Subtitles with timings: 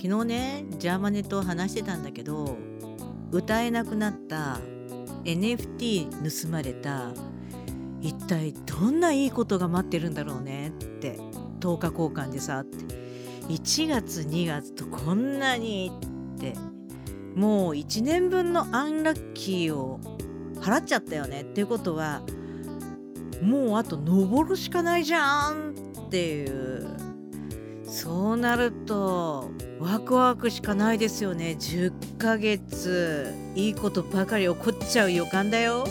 [0.00, 2.56] 昨日ねジャーマネと話してたんだけど
[3.32, 4.60] 歌えなくなった
[5.24, 7.12] NFT 盗まれた
[8.00, 11.18] 一体どんないいことが待ってるんだろうねって
[11.60, 12.98] 10日交換でさって。
[13.48, 15.90] 1月2月とこんなに
[16.36, 16.54] って。
[17.34, 20.00] もう1年分のアンラッキーを
[20.56, 22.20] 払っちゃったよねっていうことは
[23.40, 25.74] もうあと登るしかないじゃん
[26.06, 26.77] っていう。
[28.00, 29.50] そうなると
[29.80, 35.84] ワクワクしかないですよね10ヶ月いいことばかり起こっちゃう予感だよ。